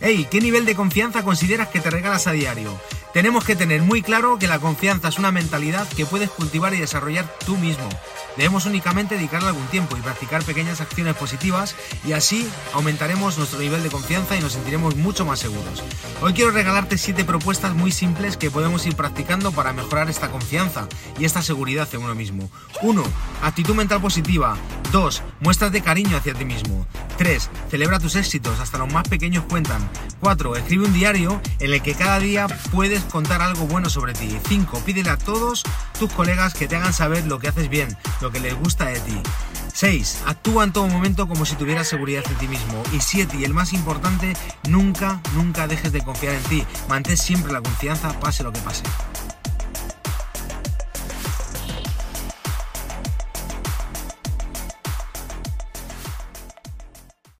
Hey, 0.00 0.28
¿qué 0.30 0.40
nivel 0.40 0.64
de 0.64 0.76
confianza 0.76 1.24
consideras 1.24 1.68
que 1.68 1.80
te 1.80 1.90
regalas 1.90 2.28
a 2.28 2.32
diario? 2.32 2.72
Tenemos 3.12 3.44
que 3.44 3.56
tener 3.56 3.82
muy 3.82 4.00
claro 4.00 4.38
que 4.38 4.46
la 4.46 4.60
confianza 4.60 5.08
es 5.08 5.18
una 5.18 5.32
mentalidad 5.32 5.88
que 5.88 6.06
puedes 6.06 6.30
cultivar 6.30 6.72
y 6.72 6.78
desarrollar 6.78 7.26
tú 7.44 7.56
mismo. 7.56 7.88
Debemos 8.36 8.66
únicamente 8.66 9.16
dedicarle 9.16 9.48
algún 9.48 9.66
tiempo 9.66 9.96
y 9.96 10.00
practicar 10.00 10.44
pequeñas 10.44 10.80
acciones 10.80 11.16
positivas 11.16 11.74
y 12.06 12.12
así 12.12 12.48
aumentaremos 12.74 13.38
nuestro 13.38 13.58
nivel 13.58 13.82
de 13.82 13.90
confianza 13.90 14.36
y 14.36 14.40
nos 14.40 14.52
sentiremos 14.52 14.94
mucho 14.94 15.24
más 15.24 15.40
seguros. 15.40 15.82
Hoy 16.22 16.32
quiero 16.32 16.52
regalarte 16.52 16.96
7 16.96 17.24
propuestas 17.24 17.74
muy 17.74 17.90
simples 17.90 18.36
que 18.36 18.52
podemos 18.52 18.86
ir 18.86 18.94
practicando 18.94 19.50
para 19.50 19.72
mejorar 19.72 20.08
esta 20.08 20.30
confianza 20.30 20.86
y 21.18 21.24
esta 21.24 21.42
seguridad 21.42 21.88
en 21.92 22.02
uno 22.02 22.14
mismo. 22.14 22.48
1. 22.82 23.02
Actitud 23.42 23.74
mental 23.74 24.00
positiva. 24.00 24.56
2. 24.92 25.22
Muestras 25.40 25.72
de 25.72 25.82
cariño 25.82 26.16
hacia 26.16 26.34
ti 26.34 26.44
mismo. 26.44 26.86
3. 27.18 27.50
Celebra 27.70 27.98
tus 27.98 28.16
éxitos, 28.16 28.60
hasta 28.60 28.78
los 28.78 28.90
más 28.92 29.06
pequeños 29.06 29.44
cuentan. 29.44 29.86
4. 30.20 30.56
Escribe 30.56 30.86
un 30.86 30.92
diario 30.92 31.42
en 31.58 31.74
el 31.74 31.82
que 31.82 31.94
cada 31.94 32.18
día 32.20 32.46
puedes 32.72 33.02
contar 33.04 33.42
algo 33.42 33.66
bueno 33.66 33.90
sobre 33.90 34.14
ti. 34.14 34.38
5. 34.48 34.82
Pídele 34.86 35.10
a 35.10 35.18
todos 35.18 35.64
tus 35.98 36.10
colegas 36.12 36.54
que 36.54 36.68
te 36.68 36.76
hagan 36.76 36.92
saber 36.92 37.26
lo 37.26 37.38
que 37.38 37.48
haces 37.48 37.68
bien, 37.68 37.94
lo 38.20 38.30
que 38.30 38.40
les 38.40 38.54
gusta 38.54 38.86
de 38.86 39.00
ti. 39.00 39.20
6. 39.74 40.22
Actúa 40.26 40.64
en 40.64 40.72
todo 40.72 40.86
momento 40.86 41.28
como 41.28 41.44
si 41.44 41.56
tuvieras 41.56 41.88
seguridad 41.88 42.24
en 42.26 42.36
ti 42.36 42.48
mismo. 42.48 42.82
Y 42.92 43.00
7. 43.00 43.36
Y 43.36 43.44
el 43.44 43.52
más 43.52 43.72
importante, 43.72 44.34
nunca, 44.68 45.20
nunca 45.34 45.66
dejes 45.66 45.92
de 45.92 46.02
confiar 46.02 46.34
en 46.34 46.42
ti. 46.44 46.64
Mantén 46.88 47.16
siempre 47.16 47.52
la 47.52 47.60
confianza, 47.60 48.18
pase 48.20 48.42
lo 48.42 48.52
que 48.52 48.60
pase. 48.60 48.84